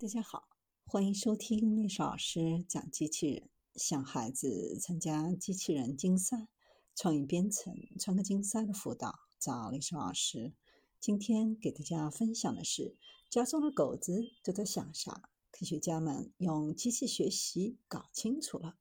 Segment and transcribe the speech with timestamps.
[0.00, 0.48] 大家好，
[0.86, 3.48] 欢迎收听历史老师讲机器人。
[3.74, 6.46] 想孩子参加机器人竞赛、
[6.94, 10.52] 创意编程、创客竞赛的辅导，找历史老师。
[11.00, 12.96] 今天给大家分享的是：
[13.28, 15.30] 家中的狗子都在想啥？
[15.50, 18.76] 科学家们用机器学习搞清楚了。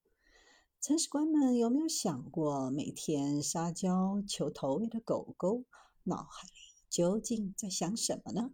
[0.79, 5.63] 铲屎官们有没有想过，每天撒娇求投喂的狗狗
[6.04, 8.52] 脑海里究竟在想什么呢？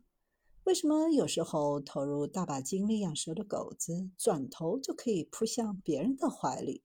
[0.66, 6.84] 为什么有时候投入大把精力养蛇的狗子，转头就可以扑向别人的怀里？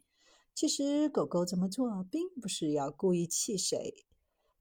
[0.53, 4.05] 其实，狗狗这么做并不是要故意气谁。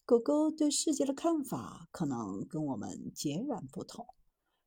[0.05, 4.05] 狗狗对世界的看法可能跟我们截然不同。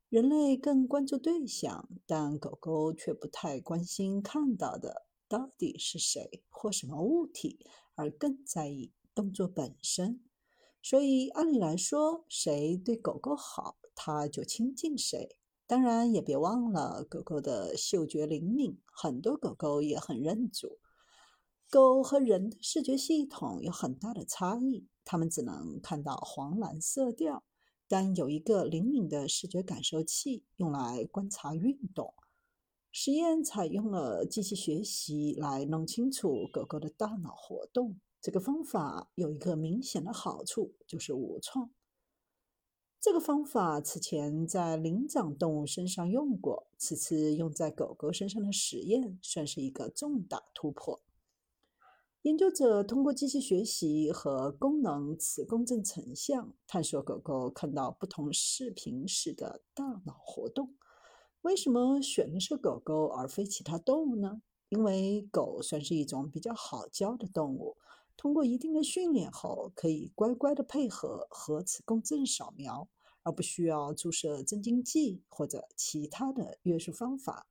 [0.08, 10.20] 人类更关注对象，但狗狗却不太关心看到的到底是谁或什么物体，而更在意动作本身。
[10.82, 13.76] 所以，按理来说，谁对狗狗好？
[14.02, 15.36] 它就亲近谁，
[15.66, 20.78] 当然也别忘了狗狗的嗅觉灵敏，很多狗狗也很认主。
[21.68, 27.44] 狗和人的视觉系统有很大的差异，它们只能看到黄蓝色调，
[27.88, 32.14] 但有一个灵敏的视觉感受器用来观察运动。
[32.90, 41.70] 实验采用了机器学习来弄清楚狗狗的大脑活动，这个方法有一个明显的好处，就是无创。
[43.00, 51.00] 这个方法此前在灵长动物身上用过，此次用在狗狗身上的实验算是一个重大突破。
[52.20, 60.74] 研究者通过机器学习和功能磁共振成像，探索狗狗看到不同视频时的大脑活动。
[61.40, 64.42] 为什么选的是狗狗而非其他动物呢？
[64.68, 67.78] 因为狗算是一种比较好教的动物。
[68.20, 72.86] 通过一定的训练后，可以乖乖的配合核磁共振扫描，
[73.22, 77.46] 而不需要注射镇静剂或者其他的约束方法。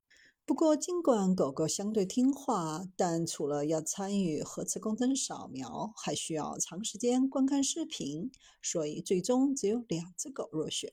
[0.46, 8.30] 不过，尽管狗狗相对听话，但除了要参与核磁共振扫描，还需要长时间观看视频，
[8.62, 10.92] 所以最终只有两只狗入选：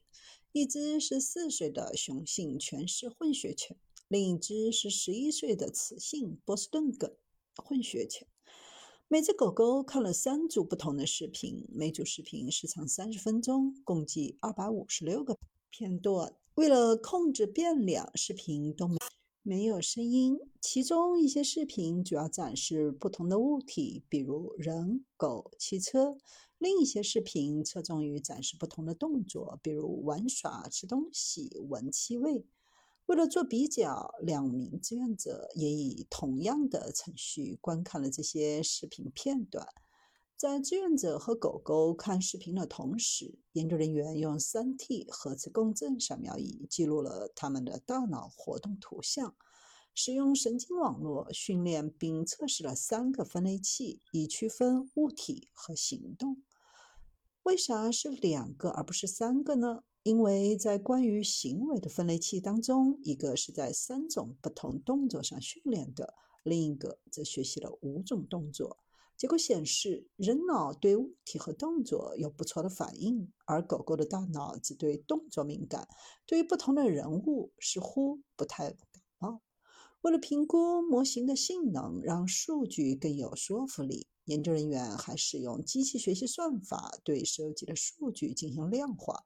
[0.54, 3.78] 一只是四岁的雄性犬是混血犬，
[4.08, 7.16] 另一只是十一岁的雌性波士顿梗
[7.56, 8.28] 混血犬。
[9.10, 15.38] 每只狗狗看了三组不同的视频，每组视频时长三十分钟，共计二百五十六个
[15.70, 16.36] 片段。
[16.56, 18.98] 为了控制变量，视频都没
[19.44, 20.38] 没有声音。
[20.60, 26.18] 其中一些视频主要展示不同的物体，比如人、狗、汽车；
[26.58, 32.46] 另一些视频侧重于展示不同的动作，比如玩耍、吃东西、闻气味。
[33.08, 39.66] 为了做比较，两名志愿者也以同样的程序观看了这些视频片段。
[40.36, 49.34] 在志愿者和狗狗看视频的同时，研究人员用 3T 核磁共振扫描仪记录了他们的大脑活动图像，
[49.96, 56.44] 使用神经网络训练并测试了三个分类器，以区分物体和行动。
[57.48, 59.82] 为啥是两个而不是三个呢？
[60.04, 66.14] 因为在关于行为的分类器当中，一个是在三种不同动作上训练的，
[66.44, 68.80] 另一个则学习了五种动作。
[69.16, 75.88] 结果显示，人脑对物体和动作有不错的反应，而狗狗的大脑只对动作敏感，
[76.26, 79.42] 对于不同的人物似乎不太感冒。
[80.08, 89.26] 为了评估模型的性能，让数据更有说服力，研究人员还使用机器学习算法对收集的数据进行量化。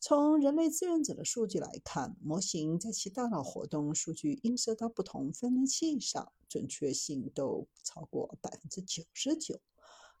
[0.00, 9.60] 从人类志愿者的数据来看，模型在其大脑活动数据映射到不同分类器上，准确性都超过百分之九十九。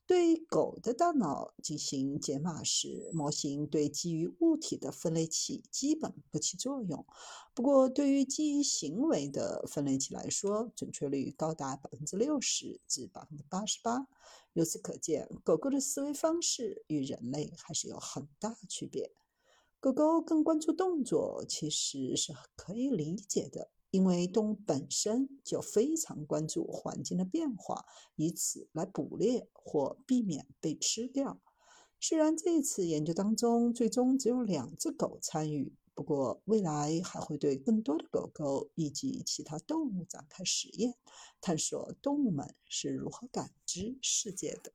[0.06, 7.04] 对狗的大脑进行解码时，模型对基于物体的分类器基本不起作用。
[7.52, 14.06] 不过，对于基于行为的分类器来说，准确率高达百分之六十至百分之八十八。
[14.52, 19.10] 由此可见，狗狗的思维方式与人类还是有很大区别。
[19.80, 31.40] 狗狗更关注动作，其实是可以理解的，因为动物本身就非常关注环境的变化，以此来捕猎或避免被吃掉。
[31.98, 40.94] 虽然这次研究当中最终只有两只狗参与，不过未来还会对更多的狗狗以及其他动物展开实验，
[41.40, 44.74] 探索动物们是如何感知世界的。